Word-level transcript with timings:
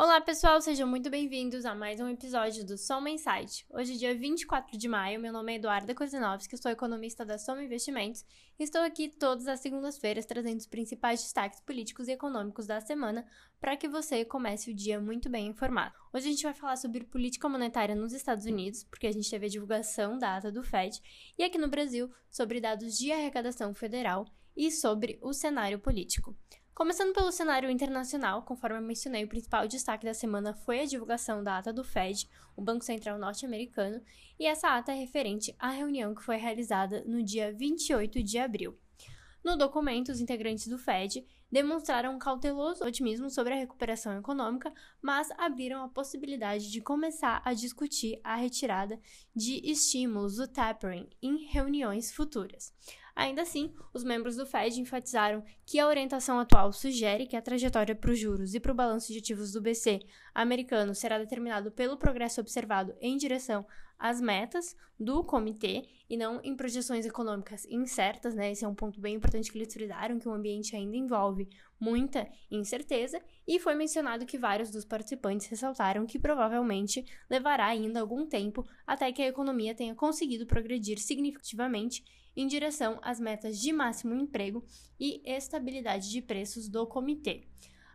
Olá, 0.00 0.20
pessoal, 0.20 0.60
sejam 0.60 0.86
muito 0.86 1.10
bem-vindos 1.10 1.64
a 1.64 1.74
mais 1.74 1.98
um 1.98 2.08
episódio 2.08 2.64
do 2.64 2.78
Soma 2.78 3.10
Insight. 3.10 3.66
Hoje, 3.68 3.98
dia 3.98 4.16
24 4.16 4.78
de 4.78 4.86
maio, 4.86 5.18
meu 5.18 5.32
nome 5.32 5.52
é 5.52 5.56
Eduarda 5.56 5.92
Kozinovski, 5.92 6.56
sou 6.56 6.70
economista 6.70 7.24
da 7.24 7.36
Soma 7.36 7.64
Investimentos 7.64 8.24
e 8.56 8.62
estou 8.62 8.80
aqui 8.82 9.08
todas 9.08 9.48
as 9.48 9.58
segundas-feiras 9.58 10.24
trazendo 10.24 10.58
os 10.58 10.68
principais 10.68 11.20
destaques 11.20 11.60
políticos 11.62 12.06
e 12.06 12.12
econômicos 12.12 12.64
da 12.64 12.80
semana 12.80 13.26
para 13.60 13.76
que 13.76 13.88
você 13.88 14.24
comece 14.24 14.70
o 14.70 14.74
dia 14.74 15.00
muito 15.00 15.28
bem 15.28 15.48
informado. 15.48 15.96
Hoje 16.12 16.28
a 16.28 16.30
gente 16.30 16.44
vai 16.44 16.54
falar 16.54 16.76
sobre 16.76 17.02
política 17.02 17.48
monetária 17.48 17.96
nos 17.96 18.12
Estados 18.12 18.46
Unidos, 18.46 18.84
porque 18.84 19.08
a 19.08 19.12
gente 19.12 19.28
teve 19.28 19.46
a 19.46 19.50
divulgação 19.50 20.16
da 20.16 20.36
ata 20.36 20.52
do 20.52 20.62
Fed, 20.62 21.02
e 21.36 21.42
aqui 21.42 21.58
no 21.58 21.66
Brasil, 21.66 22.08
sobre 22.30 22.60
dados 22.60 22.96
de 22.96 23.10
arrecadação 23.10 23.74
federal 23.74 24.26
e 24.56 24.70
sobre 24.70 25.18
o 25.20 25.32
cenário 25.32 25.80
político. 25.80 26.36
Começando 26.78 27.12
pelo 27.12 27.32
cenário 27.32 27.68
internacional, 27.68 28.44
conforme 28.44 28.76
eu 28.78 28.80
mencionei, 28.82 29.24
o 29.24 29.28
principal 29.28 29.66
destaque 29.66 30.06
da 30.06 30.14
semana 30.14 30.54
foi 30.54 30.78
a 30.78 30.84
divulgação 30.84 31.42
da 31.42 31.58
ata 31.58 31.72
do 31.72 31.82
Fed, 31.82 32.30
o 32.56 32.62
Banco 32.62 32.84
Central 32.84 33.18
norte-americano, 33.18 34.00
e 34.38 34.46
essa 34.46 34.68
ata 34.68 34.92
é 34.92 34.94
referente 34.94 35.52
à 35.58 35.70
reunião 35.70 36.14
que 36.14 36.22
foi 36.22 36.36
realizada 36.36 37.02
no 37.04 37.20
dia 37.20 37.52
28 37.52 38.22
de 38.22 38.38
abril. 38.38 38.78
No 39.42 39.56
documento, 39.56 40.10
os 40.10 40.20
integrantes 40.20 40.68
do 40.68 40.78
Fed 40.78 41.26
demonstraram 41.50 42.14
um 42.14 42.18
cauteloso 42.18 42.84
otimismo 42.84 43.28
sobre 43.28 43.54
a 43.54 43.56
recuperação 43.56 44.16
econômica, 44.16 44.72
mas 45.02 45.32
abriram 45.32 45.82
a 45.82 45.88
possibilidade 45.88 46.70
de 46.70 46.80
começar 46.80 47.42
a 47.44 47.54
discutir 47.54 48.20
a 48.22 48.36
retirada 48.36 49.00
de 49.34 49.60
estímulos, 49.68 50.38
o 50.38 50.46
tapering, 50.46 51.08
em 51.20 51.44
reuniões 51.46 52.12
futuras. 52.12 52.72
Ainda 53.18 53.42
assim, 53.42 53.74
os 53.92 54.04
membros 54.04 54.36
do 54.36 54.46
Fed 54.46 54.80
enfatizaram 54.80 55.42
que 55.66 55.80
a 55.80 55.88
orientação 55.88 56.38
atual 56.38 56.72
sugere 56.72 57.26
que 57.26 57.34
a 57.34 57.42
trajetória 57.42 57.92
para 57.92 58.12
os 58.12 58.18
juros 58.18 58.54
e 58.54 58.60
para 58.60 58.70
o 58.70 58.74
balanço 58.76 59.12
de 59.12 59.18
ativos 59.18 59.50
do 59.50 59.60
BC 59.60 59.98
americano 60.32 60.94
será 60.94 61.18
determinado 61.18 61.72
pelo 61.72 61.96
progresso 61.96 62.40
observado 62.40 62.94
em 63.00 63.16
direção 63.16 63.66
às 63.98 64.20
metas 64.20 64.76
do 65.00 65.24
comitê 65.24 65.82
e 66.08 66.16
não 66.16 66.40
em 66.44 66.54
projeções 66.54 67.04
econômicas 67.04 67.64
incertas, 67.64 68.36
né? 68.36 68.52
Esse 68.52 68.64
é 68.64 68.68
um 68.68 68.74
ponto 68.74 69.00
bem 69.00 69.16
importante 69.16 69.50
que 69.50 69.58
eles 69.58 69.74
frisaram, 69.74 70.20
que 70.20 70.28
o 70.28 70.32
ambiente 70.32 70.76
ainda 70.76 70.96
envolve 70.96 71.48
muita 71.80 72.28
incerteza, 72.48 73.20
e 73.46 73.58
foi 73.58 73.74
mencionado 73.74 74.26
que 74.26 74.38
vários 74.38 74.70
dos 74.70 74.84
participantes 74.84 75.48
ressaltaram 75.48 76.06
que 76.06 76.20
provavelmente 76.20 77.04
levará 77.28 77.66
ainda 77.66 78.00
algum 78.00 78.26
tempo 78.26 78.64
até 78.86 79.10
que 79.10 79.22
a 79.22 79.28
economia 79.28 79.74
tenha 79.74 79.94
conseguido 79.94 80.46
progredir 80.46 80.98
significativamente 81.00 82.04
em 82.40 82.46
direção 82.46 83.00
às 83.02 83.18
metas 83.18 83.58
de 83.58 83.72
máximo 83.72 84.14
emprego 84.14 84.64
e 84.98 85.20
estabilidade 85.24 86.08
de 86.08 86.22
preços 86.22 86.68
do 86.68 86.86
comitê. 86.86 87.48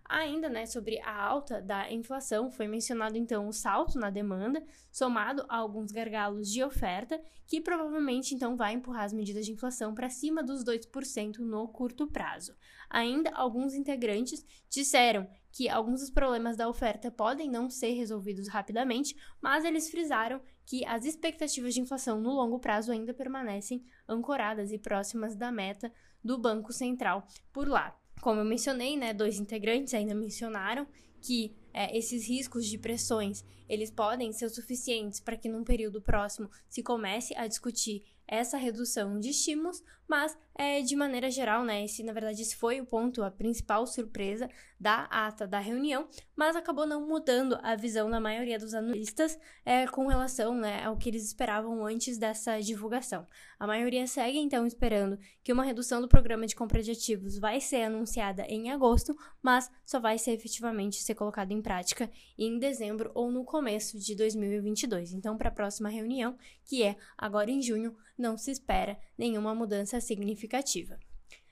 Ainda, 0.04 0.50
né, 0.50 0.66
sobre 0.66 1.00
a 1.00 1.16
alta 1.16 1.62
da 1.62 1.90
inflação, 1.90 2.52
foi 2.52 2.68
mencionado 2.68 3.18
então 3.18 3.48
o 3.48 3.54
salto 3.54 3.98
na 3.98 4.10
demanda, 4.10 4.62
somado 4.92 5.46
a 5.48 5.56
alguns 5.56 5.94
gargalos 5.94 6.52
de 6.52 6.62
oferta, 6.62 7.24
que 7.48 7.62
provavelmente 7.62 8.36
então 8.36 8.58
vai 8.58 8.74
empurrar 8.74 9.06
as 9.06 9.14
medidas 9.14 9.46
de 9.46 9.54
inflação 9.54 9.96
para 9.96 10.10
cima 10.10 10.44
dos 10.44 10.62
2% 10.64 11.38
no 11.40 11.68
curto 11.70 12.06
prazo. 12.06 12.54
Ainda 12.90 13.32
alguns 13.32 13.74
integrantes 13.74 14.46
disseram 14.70 15.26
que 15.54 15.70
alguns 15.70 16.02
dos 16.02 16.10
problemas 16.10 16.58
da 16.58 16.68
oferta 16.68 17.10
podem 17.10 17.50
não 17.50 17.70
ser 17.70 17.94
resolvidos 17.94 18.50
rapidamente, 18.50 19.16
mas 19.42 19.64
eles 19.64 19.90
frisaram 19.90 20.42
que 20.66 20.86
as 20.86 21.06
expectativas 21.06 21.74
de 21.74 21.82
inflação 21.82 22.20
no 22.20 22.32
longo 22.32 22.60
prazo 22.60 22.92
ainda 22.92 23.14
permanecem 23.14 23.84
ancoradas 24.08 24.72
e 24.72 24.78
próximas 24.78 25.36
da 25.36 25.52
meta 25.52 25.92
do 26.24 26.38
Banco 26.38 26.72
Central 26.72 27.28
por 27.52 27.68
lá. 27.68 27.98
Como 28.22 28.40
eu 28.40 28.46
mencionei, 28.46 28.96
né, 28.96 29.14
dois 29.14 29.40
integrantes 29.40 29.94
ainda 29.94 30.16
mencionaram 30.16 30.88
que 31.22 31.56
é, 31.74 31.98
esses 31.98 32.28
riscos 32.28 32.66
de 32.68 32.78
pressões 32.78 33.44
eles 33.68 33.90
podem 33.90 34.32
ser 34.32 34.50
suficientes 34.50 35.20
para 35.20 35.38
que 35.38 35.50
num 35.50 35.64
período 35.64 36.02
próximo 36.02 36.50
se 36.70 36.84
comece 36.84 37.36
a 37.36 37.48
discutir 37.48 38.04
essa 38.28 38.58
redução 38.58 39.20
de 39.20 39.30
estímulos, 39.30 39.84
mas 40.14 40.38
é, 40.56 40.80
de 40.84 40.96
maneira 40.96 41.32
geral, 41.32 41.64
né, 41.64 41.84
esse, 41.84 42.04
na 42.04 42.14
verdade, 42.14 42.40
esse 42.40 42.56
foi 42.56 42.80
o 42.80 42.86
ponto, 42.86 43.24
a 43.24 43.32
principal 43.32 43.88
surpresa 43.88 44.48
da 44.80 45.06
ata 45.10 45.48
da 45.48 45.58
reunião, 45.58 46.08
mas 46.36 46.56
acabou 46.56 46.86
não 46.86 47.08
mudando 47.08 47.58
a 47.64 47.76
visão 47.76 48.12
da 48.12 48.20
maioria 48.20 48.60
dos 48.60 48.76
analistas 48.76 49.40
é, 49.66 49.88
com 49.88 50.06
relação 50.06 50.54
né, 50.54 50.84
ao 50.84 50.98
que 50.98 51.10
eles 51.10 51.26
esperavam 51.26 51.84
antes 51.84 52.20
dessa 52.20 52.60
divulgação. 52.60 53.26
A 53.58 53.66
maioria 53.66 54.06
segue, 54.06 54.38
então, 54.38 54.68
esperando 54.68 55.18
que 55.42 55.54
uma 55.54 55.64
redução 55.64 56.00
do 56.02 56.08
programa 56.08 56.46
de 56.46 56.56
compra 56.56 56.84
de 56.84 56.92
ativos 56.92 57.40
vai 57.40 57.60
ser 57.60 57.84
anunciada 57.84 58.44
em 58.44 58.70
agosto, 58.70 59.16
mas 59.42 59.72
só 59.86 60.00
vai 60.00 60.20
ser 60.20 60.32
efetivamente 60.32 61.02
ser 61.02 61.16
colocada 61.16 61.54
em 61.54 61.62
prática 61.62 62.12
em 62.38 62.60
dezembro 62.60 63.10
ou 63.16 63.32
no 63.32 63.44
começo 63.44 63.98
de 63.98 64.16
2022. 64.16 65.14
Então, 65.14 65.38
para 65.38 65.50
a 65.50 65.54
próxima 65.54 65.90
reunião, 65.90 66.38
que 66.66 66.84
é 66.84 66.98
agora 67.18 67.50
em 67.50 67.62
junho, 67.62 67.96
não 68.18 68.38
se 68.38 68.52
espera 68.52 69.00
nenhuma 69.18 69.56
mudança 69.56 70.00
significativa. 70.04 71.00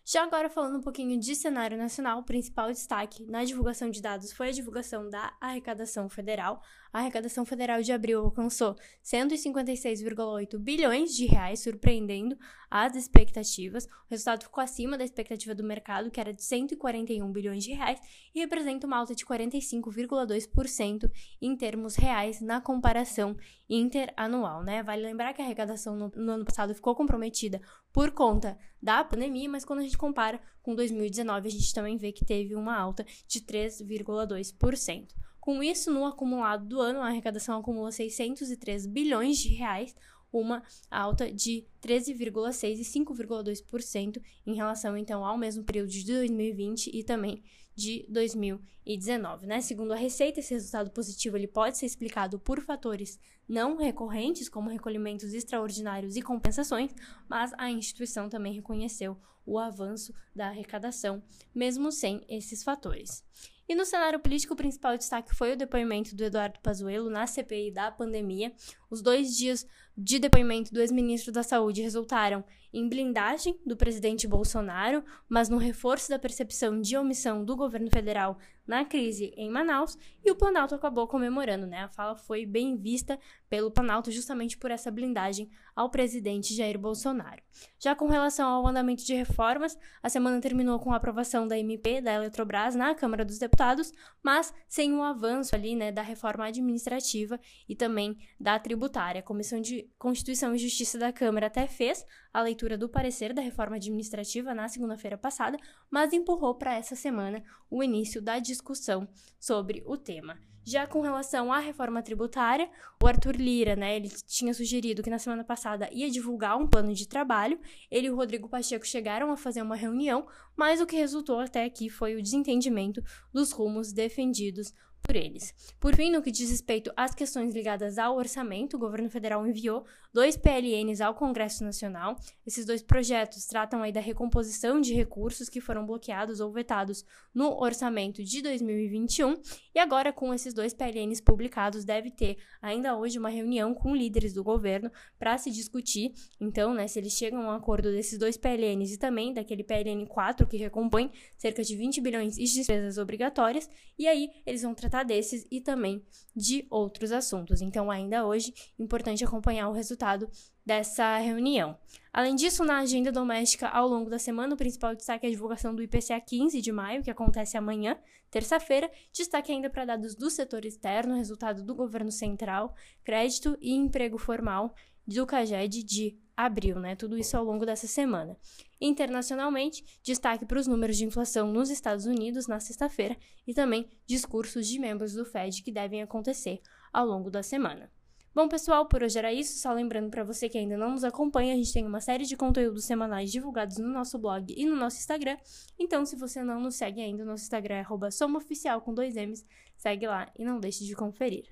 Já 0.03 0.23
agora 0.23 0.49
falando 0.49 0.79
um 0.79 0.81
pouquinho 0.81 1.17
de 1.19 1.35
cenário 1.35 1.77
nacional, 1.77 2.19
o 2.19 2.23
principal 2.23 2.71
destaque 2.71 3.23
na 3.27 3.45
divulgação 3.45 3.89
de 3.89 4.01
dados 4.01 4.33
foi 4.33 4.49
a 4.49 4.51
divulgação 4.51 5.09
da 5.09 5.33
arrecadação 5.39 6.09
federal. 6.09 6.61
A 6.91 6.99
arrecadação 6.99 7.45
federal 7.45 7.81
de 7.81 7.93
abril 7.93 8.19
alcançou 8.19 8.75
156,8 9.05 10.57
bilhões 10.57 11.15
de 11.15 11.25
reais, 11.25 11.61
surpreendendo 11.61 12.37
as 12.69 12.95
expectativas. 12.95 13.85
O 13.85 14.09
resultado 14.09 14.43
ficou 14.43 14.61
acima 14.61 14.97
da 14.97 15.03
expectativa 15.05 15.55
do 15.55 15.63
mercado, 15.63 16.11
que 16.11 16.19
era 16.19 16.33
de 16.33 16.43
141 16.43 17.31
bilhões 17.31 17.63
de 17.63 17.71
reais, 17.71 17.99
e 18.35 18.39
representa 18.41 18.85
uma 18.85 18.97
alta 18.97 19.15
de 19.15 19.25
45,2% 19.25 21.09
em 21.41 21.55
termos 21.55 21.95
reais 21.95 22.41
na 22.41 22.59
comparação 22.59 23.37
interanual, 23.69 24.63
né? 24.63 24.83
Vale 24.83 25.03
lembrar 25.03 25.33
que 25.33 25.41
a 25.41 25.45
arrecadação 25.45 25.95
no, 25.95 26.11
no 26.15 26.31
ano 26.33 26.43
passado 26.43 26.75
ficou 26.75 26.93
comprometida 26.93 27.61
por 27.91 28.11
conta 28.11 28.57
da 28.81 29.03
pandemia, 29.03 29.49
mas 29.49 29.65
quando 29.65 29.79
a 29.79 29.83
gente 29.83 29.97
compara 29.97 30.39
com 30.61 30.75
2019, 30.75 31.47
a 31.47 31.51
gente 31.51 31.73
também 31.73 31.97
vê 31.97 32.11
que 32.11 32.25
teve 32.25 32.55
uma 32.55 32.75
alta 32.75 33.05
de 33.27 33.41
3,2%. 33.41 35.09
Com 35.39 35.63
isso, 35.63 35.91
no 35.91 36.05
acumulado 36.05 36.67
do 36.67 36.79
ano, 36.79 37.01
a 37.01 37.07
arrecadação 37.07 37.59
acumula 37.59 37.91
603 37.91 38.85
bilhões 38.85 39.37
de 39.39 39.49
reais, 39.49 39.95
uma 40.31 40.63
alta 40.89 41.31
de 41.31 41.65
13,6% 41.81 42.79
e 42.79 42.83
5,2% 42.83 44.21
em 44.45 44.55
relação 44.55 44.95
então 44.95 45.25
ao 45.25 45.37
mesmo 45.37 45.63
período 45.63 45.89
de 45.89 46.05
2020 46.05 46.91
e 46.93 47.03
também 47.03 47.43
de 47.75 48.05
2019, 48.09 49.47
né? 49.47 49.61
Segundo 49.61 49.93
a 49.93 49.95
Receita, 49.95 50.39
esse 50.39 50.53
resultado 50.53 50.91
positivo 50.91 51.37
ele 51.37 51.47
pode 51.47 51.77
ser 51.77 51.85
explicado 51.85 52.37
por 52.39 52.61
fatores 52.61 53.19
não 53.47 53.75
recorrentes, 53.75 54.47
como 54.47 54.69
recolhimentos 54.69 55.33
extraordinários 55.33 56.15
e 56.15 56.21
compensações, 56.21 56.91
mas 57.27 57.51
a 57.57 57.69
instituição 57.69 58.29
também 58.29 58.53
reconheceu 58.53 59.17
o 59.45 59.57
avanço 59.57 60.13
da 60.35 60.47
arrecadação, 60.47 61.21
mesmo 61.53 61.91
sem 61.91 62.23
esses 62.29 62.63
fatores. 62.63 63.23
E 63.71 63.75
no 63.75 63.85
cenário 63.85 64.19
político, 64.19 64.53
o 64.53 64.57
principal 64.57 64.97
destaque 64.97 65.33
foi 65.33 65.53
o 65.53 65.55
depoimento 65.55 66.13
do 66.13 66.25
Eduardo 66.25 66.59
Pazuello 66.59 67.09
na 67.09 67.25
CPI 67.25 67.71
da 67.71 67.89
pandemia. 67.89 68.51
Os 68.89 69.01
dois 69.01 69.37
dias 69.37 69.65
de 69.97 70.19
depoimento 70.19 70.73
do 70.73 70.81
ex-ministro 70.81 71.31
da 71.31 71.41
Saúde 71.41 71.81
resultaram 71.81 72.43
em 72.73 72.87
blindagem 72.87 73.59
do 73.65 73.75
presidente 73.75 74.27
Bolsonaro, 74.27 75.03
mas 75.27 75.49
no 75.49 75.57
reforço 75.57 76.09
da 76.09 76.19
percepção 76.19 76.79
de 76.79 76.97
omissão 76.97 77.43
do 77.43 77.55
governo 77.55 77.89
federal 77.89 78.37
na 78.65 78.85
crise 78.85 79.33
em 79.35 79.49
Manaus, 79.49 79.97
e 80.23 80.31
o 80.31 80.35
Planalto 80.35 80.75
acabou 80.75 81.07
comemorando, 81.07 81.65
né? 81.65 81.79
A 81.79 81.89
fala 81.89 82.15
foi 82.15 82.45
bem 82.45 82.77
vista 82.77 83.19
pelo 83.49 83.71
Planalto 83.71 84.11
justamente 84.11 84.57
por 84.57 84.71
essa 84.71 84.91
blindagem 84.91 85.49
ao 85.75 85.89
presidente 85.89 86.53
Jair 86.53 86.77
Bolsonaro. 86.77 87.41
Já 87.79 87.95
com 87.95 88.07
relação 88.07 88.47
ao 88.47 88.65
andamento 88.65 89.03
de 89.03 89.13
reformas, 89.13 89.77
a 90.01 90.09
semana 90.09 90.39
terminou 90.39 90.79
com 90.79 90.93
a 90.93 90.95
aprovação 90.95 91.47
da 91.47 91.57
MP 91.57 92.01
da 92.01 92.13
Eletrobras 92.13 92.75
na 92.75 92.95
Câmara 92.95 93.25
dos 93.25 93.39
Deputados, 93.39 93.91
mas 94.23 94.53
sem 94.69 94.93
um 94.93 95.03
avanço 95.03 95.55
ali, 95.55 95.75
né, 95.75 95.91
da 95.91 96.01
reforma 96.01 96.45
administrativa 96.45 97.39
e 97.67 97.75
também 97.75 98.17
da 98.39 98.57
tributária. 98.59 99.19
A 99.19 99.23
Comissão 99.23 99.59
de 99.59 99.89
Constituição 99.97 100.55
e 100.55 100.59
Justiça 100.59 100.97
da 100.97 101.11
Câmara 101.11 101.47
até 101.47 101.67
fez 101.67 102.05
a 102.33 102.41
leitura 102.41 102.77
do 102.77 102.89
parecer 102.89 103.33
da 103.33 103.41
reforma 103.41 103.75
administrativa 103.75 104.53
na 104.53 104.67
segunda-feira 104.67 105.17
passada, 105.17 105.57
mas 105.89 106.13
empurrou 106.13 106.55
para 106.55 106.75
essa 106.75 106.95
semana 106.95 107.43
o 107.69 107.83
início 107.83 108.21
da 108.21 108.39
discussão 108.39 109.07
sobre 109.39 109.83
o 109.85 109.97
tema. 109.97 110.37
Já 110.63 110.85
com 110.85 111.01
relação 111.01 111.51
à 111.51 111.57
reforma 111.57 112.03
tributária, 112.03 112.69
o 113.01 113.07
Arthur 113.07 113.35
Lira, 113.35 113.75
né, 113.75 113.95
ele 113.95 114.09
tinha 114.27 114.53
sugerido 114.53 115.01
que 115.01 115.09
na 115.09 115.17
semana 115.17 115.43
passada 115.43 115.89
ia 115.91 116.09
divulgar 116.09 116.55
um 116.55 116.67
plano 116.67 116.93
de 116.93 117.07
trabalho. 117.07 117.59
Ele 117.89 118.07
e 118.07 118.11
o 118.11 118.15
Rodrigo 118.15 118.47
Pacheco 118.47 118.85
chegaram 118.85 119.31
a 119.31 119.37
fazer 119.37 119.63
uma 119.63 119.75
reunião, 119.75 120.27
mas 120.55 120.79
o 120.79 120.85
que 120.85 120.95
resultou 120.95 121.39
até 121.39 121.65
aqui 121.65 121.89
foi 121.89 122.15
o 122.15 122.21
desentendimento 122.21 123.03
dos 123.33 123.51
rumos 123.51 123.91
defendidos 123.91 124.71
por 125.01 125.15
eles. 125.15 125.53
Por 125.79 125.95
fim, 125.95 126.11
no 126.11 126.21
que 126.21 126.31
diz 126.31 126.49
respeito 126.49 126.91
às 126.95 127.13
questões 127.13 127.53
ligadas 127.53 127.97
ao 127.97 128.15
orçamento, 128.15 128.75
o 128.75 128.79
governo 128.79 129.09
federal 129.09 129.45
enviou 129.45 129.85
dois 130.13 130.37
PLNs 130.37 131.01
ao 131.01 131.15
Congresso 131.15 131.63
Nacional. 131.63 132.15
Esses 132.45 132.65
dois 132.65 132.81
projetos 132.81 133.45
tratam 133.45 133.81
aí 133.81 133.91
da 133.91 133.99
recomposição 133.99 134.79
de 134.79 134.93
recursos 134.93 135.49
que 135.49 135.61
foram 135.61 135.85
bloqueados 135.85 136.39
ou 136.39 136.51
vetados 136.51 137.05
no 137.33 137.59
orçamento 137.61 138.23
de 138.23 138.41
2021. 138.41 139.41
E 139.73 139.79
agora, 139.79 140.11
com 140.13 140.33
esses 140.33 140.53
dois 140.53 140.73
PLNs 140.73 141.21
publicados, 141.21 141.83
deve 141.83 142.11
ter 142.11 142.37
ainda 142.61 142.95
hoje 142.95 143.17
uma 143.17 143.29
reunião 143.29 143.73
com 143.73 143.95
líderes 143.95 144.33
do 144.33 144.43
governo 144.43 144.91
para 145.17 145.37
se 145.37 145.49
discutir, 145.49 146.13
então, 146.39 146.73
né, 146.73 146.87
se 146.87 146.99
eles 146.99 147.13
chegam 147.13 147.41
a 147.41 147.45
um 147.45 147.51
acordo 147.51 147.91
desses 147.91 148.17
dois 148.17 148.37
PLNs 148.37 148.93
e 148.93 148.97
também 148.97 149.33
daquele 149.33 149.63
PLN 149.63 150.05
4 150.05 150.47
que 150.47 150.57
recompõe 150.57 151.11
cerca 151.37 151.63
de 151.63 151.75
20 151.75 152.01
bilhões 152.01 152.35
de 152.35 152.43
despesas 152.43 152.97
obrigatórias, 152.97 153.69
e 153.97 154.07
aí 154.07 154.29
eles 154.45 154.61
vão 154.61 154.73
tratar 154.91 155.03
desses 155.03 155.47
e 155.49 155.61
também 155.61 156.05
de 156.35 156.67
outros 156.69 157.13
assuntos. 157.13 157.61
Então, 157.61 157.89
ainda 157.89 158.25
hoje, 158.25 158.53
importante 158.77 159.23
acompanhar 159.23 159.69
o 159.69 159.73
resultado 159.73 160.29
dessa 160.65 161.17
reunião. 161.17 161.77
Além 162.11 162.35
disso, 162.35 162.65
na 162.65 162.79
agenda 162.79 163.11
doméstica 163.11 163.69
ao 163.69 163.87
longo 163.87 164.09
da 164.09 164.19
semana, 164.19 164.53
o 164.53 164.57
principal 164.57 164.93
destaque 164.93 165.25
é 165.25 165.29
a 165.29 165.31
divulgação 165.31 165.73
do 165.73 165.81
IPCA 165.81 166.19
15 166.19 166.61
de 166.61 166.71
maio, 166.71 167.01
que 167.01 167.09
acontece 167.09 167.57
amanhã, 167.57 167.97
terça-feira. 168.29 168.91
Destaque 169.13 169.51
ainda 169.51 169.69
para 169.69 169.85
dados 169.85 170.13
do 170.13 170.29
setor 170.29 170.65
externo, 170.65 171.15
resultado 171.15 171.63
do 171.63 171.73
governo 171.73 172.11
central, 172.11 172.75
crédito 173.03 173.57
e 173.61 173.73
emprego 173.73 174.17
formal 174.17 174.75
do 175.07 175.25
CAGED 175.25 175.83
de 175.83 176.17
abril, 176.45 176.79
né? 176.79 176.95
Tudo 176.95 177.17
isso 177.17 177.37
ao 177.37 177.43
longo 177.43 177.65
dessa 177.65 177.87
semana. 177.87 178.37
Internacionalmente, 178.79 179.83
destaque 180.03 180.45
para 180.45 180.59
os 180.59 180.67
números 180.67 180.97
de 180.97 181.05
inflação 181.05 181.51
nos 181.51 181.69
Estados 181.69 182.05
Unidos 182.05 182.47
na 182.47 182.59
sexta-feira 182.59 183.15
e 183.45 183.53
também 183.53 183.89
discursos 184.05 184.67
de 184.67 184.79
membros 184.79 185.13
do 185.13 185.25
Fed 185.25 185.61
que 185.61 185.71
devem 185.71 186.01
acontecer 186.01 186.61
ao 186.91 187.05
longo 187.05 187.29
da 187.29 187.43
semana. 187.43 187.91
Bom, 188.33 188.47
pessoal, 188.47 188.87
por 188.87 189.03
hoje 189.03 189.19
era 189.19 189.31
isso. 189.31 189.59
Só 189.59 189.73
lembrando 189.73 190.09
para 190.09 190.23
você 190.23 190.47
que 190.47 190.57
ainda 190.57 190.77
não 190.77 190.91
nos 190.91 191.03
acompanha, 191.03 191.53
a 191.53 191.57
gente 191.57 191.73
tem 191.73 191.85
uma 191.85 191.99
série 191.99 192.25
de 192.25 192.37
conteúdos 192.37 192.85
semanais 192.85 193.29
divulgados 193.29 193.77
no 193.77 193.89
nosso 193.89 194.17
blog 194.17 194.53
e 194.57 194.65
no 194.65 194.75
nosso 194.75 194.97
Instagram. 194.97 195.37
Então, 195.77 196.05
se 196.05 196.15
você 196.15 196.41
não 196.41 196.61
nos 196.61 196.75
segue 196.75 197.01
ainda, 197.01 197.23
o 197.23 197.25
nosso 197.25 197.43
Instagram 197.43 197.75
é 197.75 198.11
somaoficial 198.11 198.81
com 198.81 198.93
dois 198.93 199.15
M's. 199.15 199.45
Segue 199.75 200.07
lá 200.07 200.31
e 200.39 200.45
não 200.45 200.59
deixe 200.59 200.85
de 200.85 200.95
conferir. 200.95 201.45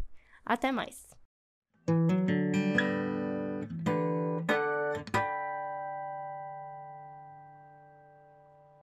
Até 0.45 0.71
mais! 0.71 1.09